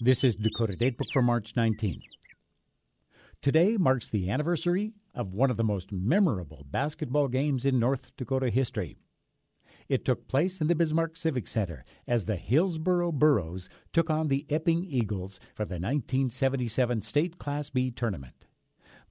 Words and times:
This 0.00 0.22
is 0.22 0.36
Dakota 0.36 0.74
Datebook 0.74 1.10
for 1.12 1.22
March 1.22 1.54
19th. 1.56 2.04
Today 3.42 3.76
marks 3.76 4.08
the 4.08 4.30
anniversary 4.30 4.92
of 5.12 5.34
one 5.34 5.50
of 5.50 5.56
the 5.56 5.64
most 5.64 5.90
memorable 5.90 6.64
basketball 6.70 7.26
games 7.26 7.64
in 7.64 7.80
North 7.80 8.14
Dakota 8.16 8.48
history. 8.48 8.96
It 9.88 10.04
took 10.04 10.28
place 10.28 10.60
in 10.60 10.68
the 10.68 10.76
Bismarck 10.76 11.16
Civic 11.16 11.48
Center 11.48 11.84
as 12.06 12.26
the 12.26 12.36
Hillsboro 12.36 13.10
Burros 13.10 13.68
took 13.92 14.08
on 14.08 14.28
the 14.28 14.46
Epping 14.48 14.84
Eagles 14.84 15.40
for 15.52 15.64
the 15.64 15.80
1977 15.80 17.02
State 17.02 17.38
Class 17.38 17.68
B 17.68 17.90
tournament. 17.90 18.46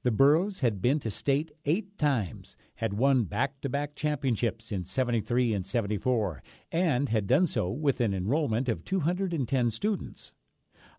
The 0.03 0.11
Burros 0.11 0.59
had 0.59 0.81
been 0.81 1.01
to 1.01 1.11
state 1.11 1.51
eight 1.65 1.97
times, 1.97 2.55
had 2.75 2.93
won 2.93 3.25
back 3.25 3.59
to 3.59 3.67
back 3.67 3.93
championships 3.95 4.71
in 4.71 4.85
73 4.85 5.53
and 5.53 5.67
74, 5.67 6.41
and 6.71 7.09
had 7.09 7.27
done 7.27 7.45
so 7.45 7.69
with 7.69 7.99
an 7.99 8.13
enrollment 8.13 8.69
of 8.69 8.85
210 8.85 9.69
students. 9.69 10.31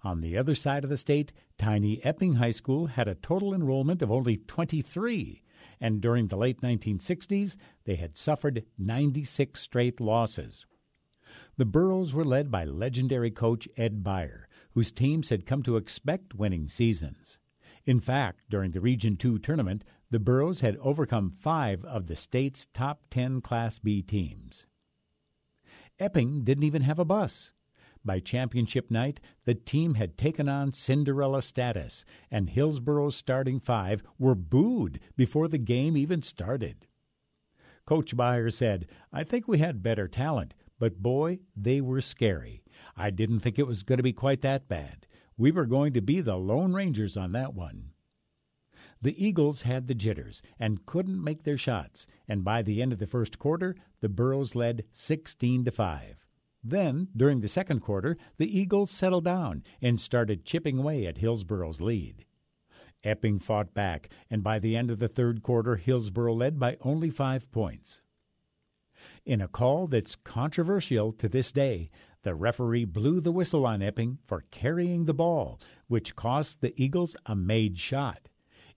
On 0.04 0.20
the 0.20 0.36
other 0.36 0.54
side 0.54 0.84
of 0.84 0.90
the 0.90 0.96
state, 0.96 1.32
tiny 1.58 2.04
Epping 2.04 2.34
High 2.34 2.52
School 2.52 2.86
had 2.86 3.08
a 3.08 3.16
total 3.16 3.52
enrollment 3.52 4.00
of 4.00 4.12
only 4.12 4.36
23, 4.36 5.42
and 5.80 6.00
during 6.00 6.28
the 6.28 6.36
late 6.36 6.60
1960s, 6.60 7.56
they 7.84 7.96
had 7.96 8.16
suffered 8.16 8.64
96 8.78 9.60
straight 9.60 10.00
losses. 10.00 10.66
The 11.56 11.66
Burros 11.66 12.14
were 12.14 12.24
led 12.24 12.50
by 12.50 12.64
legendary 12.64 13.30
coach 13.30 13.68
Ed 13.76 14.04
Beyer, 14.04 14.48
whose 14.70 14.92
teams 14.92 15.30
had 15.30 15.46
come 15.46 15.62
to 15.64 15.76
expect 15.76 16.34
winning 16.34 16.68
seasons. 16.68 17.38
In 17.84 18.00
fact, 18.00 18.42
during 18.48 18.70
the 18.70 18.80
Region 18.80 19.16
2 19.16 19.38
tournament, 19.38 19.82
the 20.10 20.20
Burros 20.20 20.60
had 20.60 20.76
overcome 20.76 21.30
five 21.30 21.84
of 21.84 22.06
the 22.06 22.16
state's 22.16 22.66
top 22.72 23.02
10 23.10 23.40
Class 23.40 23.78
B 23.78 24.02
teams. 24.02 24.64
Epping 25.98 26.44
didn't 26.44 26.64
even 26.64 26.82
have 26.82 26.98
a 26.98 27.04
bus. 27.04 27.52
By 28.04 28.20
championship 28.20 28.90
night, 28.90 29.20
the 29.44 29.54
team 29.54 29.94
had 29.94 30.16
taken 30.16 30.48
on 30.48 30.72
Cinderella 30.72 31.42
status, 31.42 32.04
and 32.30 32.50
Hillsboro's 32.50 33.16
starting 33.16 33.60
five 33.60 34.02
were 34.18 34.34
booed 34.34 35.00
before 35.16 35.48
the 35.48 35.58
game 35.58 35.96
even 35.96 36.22
started. 36.22 36.86
Coach 37.86 38.16
Beyer 38.16 38.50
said, 38.50 38.86
I 39.12 39.24
think 39.24 39.48
we 39.48 39.58
had 39.58 39.82
better 39.82 40.08
talent, 40.08 40.54
but 40.78 41.02
boy, 41.02 41.40
they 41.56 41.80
were 41.80 42.00
scary. 42.00 42.62
I 42.96 43.10
didn't 43.10 43.40
think 43.40 43.58
it 43.58 43.66
was 43.66 43.82
going 43.82 43.96
to 43.96 44.02
be 44.02 44.12
quite 44.12 44.42
that 44.42 44.68
bad. 44.68 45.06
We 45.36 45.50
were 45.50 45.66
going 45.66 45.92
to 45.94 46.00
be 46.00 46.20
the 46.20 46.36
Lone 46.36 46.72
Rangers 46.72 47.16
on 47.16 47.32
that 47.32 47.54
one. 47.54 47.92
The 49.00 49.24
Eagles 49.24 49.62
had 49.62 49.86
the 49.86 49.94
jitters 49.94 50.42
and 50.58 50.84
couldn't 50.84 51.22
make 51.22 51.44
their 51.44 51.58
shots, 51.58 52.06
and 52.26 52.44
by 52.44 52.62
the 52.62 52.82
end 52.82 52.92
of 52.92 52.98
the 52.98 53.06
first 53.06 53.38
quarter, 53.38 53.76
the 54.00 54.08
Burros 54.08 54.54
led 54.54 54.84
16 54.92 55.64
to 55.64 55.70
5. 55.70 56.27
Then, 56.62 57.08
during 57.16 57.40
the 57.40 57.48
second 57.48 57.80
quarter, 57.80 58.16
the 58.36 58.58
Eagles 58.58 58.90
settled 58.90 59.24
down 59.24 59.62
and 59.80 60.00
started 60.00 60.44
chipping 60.44 60.78
away 60.78 61.06
at 61.06 61.18
Hillsboro's 61.18 61.80
lead. 61.80 62.24
Epping 63.04 63.38
fought 63.38 63.74
back, 63.74 64.08
and 64.28 64.42
by 64.42 64.58
the 64.58 64.76
end 64.76 64.90
of 64.90 64.98
the 64.98 65.08
third 65.08 65.42
quarter, 65.42 65.76
Hillsboro 65.76 66.34
led 66.34 66.58
by 66.58 66.76
only 66.80 67.10
five 67.10 67.50
points. 67.52 68.02
In 69.24 69.40
a 69.40 69.48
call 69.48 69.86
that's 69.86 70.16
controversial 70.16 71.12
to 71.12 71.28
this 71.28 71.52
day, 71.52 71.90
the 72.22 72.34
referee 72.34 72.84
blew 72.84 73.20
the 73.20 73.32
whistle 73.32 73.64
on 73.64 73.82
Epping 73.82 74.18
for 74.24 74.44
carrying 74.50 75.04
the 75.04 75.14
ball, 75.14 75.60
which 75.86 76.16
cost 76.16 76.60
the 76.60 76.74
Eagles 76.82 77.14
a 77.26 77.36
made 77.36 77.78
shot. 77.78 78.28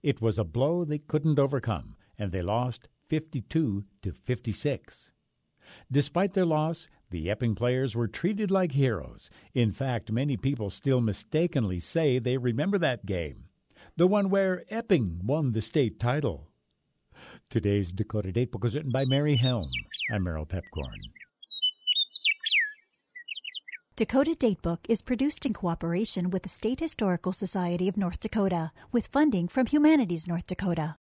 It 0.02 0.20
was 0.20 0.38
a 0.38 0.44
blow 0.44 0.84
they 0.84 0.98
couldn't 0.98 1.38
overcome, 1.38 1.96
and 2.18 2.32
they 2.32 2.42
lost 2.42 2.88
52 3.08 3.84
to 4.02 4.12
56. 4.12 5.11
Despite 5.90 6.34
their 6.34 6.46
loss, 6.46 6.88
the 7.10 7.30
Epping 7.30 7.54
players 7.54 7.94
were 7.94 8.08
treated 8.08 8.50
like 8.50 8.72
heroes. 8.72 9.28
In 9.54 9.70
fact, 9.70 10.10
many 10.10 10.36
people 10.36 10.70
still 10.70 11.00
mistakenly 11.00 11.78
say 11.80 12.18
they 12.18 12.38
remember 12.38 12.78
that 12.78 13.06
game, 13.06 13.44
the 13.96 14.06
one 14.06 14.30
where 14.30 14.64
Epping 14.70 15.20
won 15.22 15.52
the 15.52 15.62
state 15.62 16.00
title. 16.00 16.48
Today's 17.50 17.92
Dakota 17.92 18.32
Datebook 18.32 18.62
was 18.62 18.74
written 18.74 18.92
by 18.92 19.04
Mary 19.04 19.36
Helm. 19.36 19.68
I'm 20.10 20.24
Merrill 20.24 20.46
Piepkorn. 20.46 20.96
Dakota 23.94 24.34
Datebook 24.34 24.78
is 24.88 25.02
produced 25.02 25.44
in 25.44 25.52
cooperation 25.52 26.30
with 26.30 26.44
the 26.44 26.48
State 26.48 26.80
Historical 26.80 27.32
Society 27.32 27.88
of 27.88 27.98
North 27.98 28.20
Dakota 28.20 28.72
with 28.90 29.06
funding 29.06 29.48
from 29.48 29.66
Humanities 29.66 30.26
North 30.26 30.46
Dakota. 30.46 30.96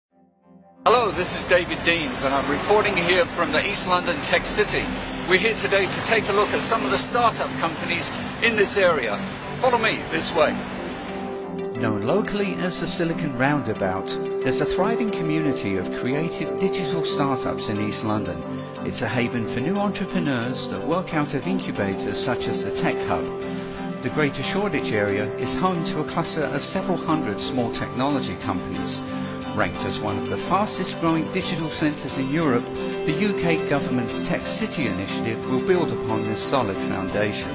Hello, 0.86 1.10
this 1.10 1.38
is 1.38 1.44
David 1.44 1.76
Deans, 1.84 2.24
and 2.24 2.32
I'm 2.32 2.50
reporting 2.50 2.96
here 2.96 3.26
from 3.26 3.52
the 3.52 3.60
East 3.68 3.86
London 3.86 4.16
Tech 4.22 4.46
City. 4.46 4.82
We're 5.28 5.38
here 5.38 5.52
today 5.52 5.84
to 5.84 6.04
take 6.06 6.26
a 6.30 6.32
look 6.32 6.48
at 6.54 6.60
some 6.60 6.82
of 6.82 6.90
the 6.90 6.96
startup 6.96 7.50
companies 7.60 8.10
in 8.42 8.56
this 8.56 8.78
area. 8.78 9.14
Follow 9.60 9.76
me 9.76 9.96
this 10.10 10.34
way. 10.34 10.56
Known 11.78 12.06
locally 12.06 12.54
as 12.54 12.80
the 12.80 12.86
Silicon 12.86 13.36
Roundabout, 13.36 14.06
there's 14.42 14.62
a 14.62 14.64
thriving 14.64 15.10
community 15.10 15.76
of 15.76 15.94
creative 15.96 16.58
digital 16.58 17.04
startups 17.04 17.68
in 17.68 17.78
East 17.78 18.06
London. 18.06 18.42
It's 18.86 19.02
a 19.02 19.08
haven 19.08 19.46
for 19.48 19.60
new 19.60 19.76
entrepreneurs 19.76 20.66
that 20.70 20.88
work 20.88 21.12
out 21.12 21.34
of 21.34 21.46
incubators 21.46 22.16
such 22.16 22.48
as 22.48 22.64
the 22.64 22.70
Tech 22.70 22.96
Hub. 23.06 23.26
The 24.02 24.08
Greater 24.14 24.42
Shoreditch 24.42 24.92
area 24.92 25.26
is 25.36 25.54
home 25.54 25.84
to 25.84 26.00
a 26.00 26.04
cluster 26.04 26.44
of 26.44 26.64
several 26.64 26.96
hundred 26.96 27.38
small 27.38 27.70
technology 27.70 28.34
companies. 28.36 28.98
Ranked 29.54 29.84
as 29.84 30.00
one 30.00 30.16
of 30.16 30.28
the 30.28 30.36
fastest 30.36 31.00
growing 31.00 31.30
digital 31.32 31.68
centres 31.70 32.18
in 32.18 32.30
Europe, 32.30 32.64
the 33.04 33.26
UK 33.28 33.68
government's 33.68 34.20
Tech 34.20 34.42
City 34.42 34.86
initiative 34.86 35.50
will 35.50 35.60
build 35.66 35.90
upon 35.92 36.24
this 36.24 36.40
solid 36.40 36.76
foundation. 36.76 37.50